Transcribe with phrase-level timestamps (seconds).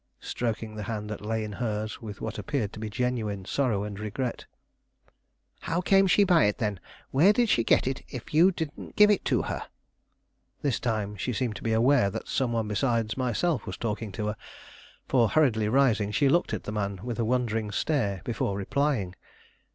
[0.19, 3.99] stroking the hand that lay in hers with what appeared to be genuine sorrow and
[3.99, 4.47] regret.
[5.59, 6.79] "How came she by it, then?
[7.11, 9.61] Where she did she get it if you didn't give it to her?"
[10.63, 14.25] This time she seemed to be aware that some one besides myself was talking to
[14.25, 14.35] her,
[15.07, 19.13] for, hurriedly rising, she looked at the man with a wondering stare, before replying.